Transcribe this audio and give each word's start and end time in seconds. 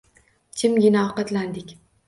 Jimgina 0.61 1.05
ovqatlandik 1.11 1.79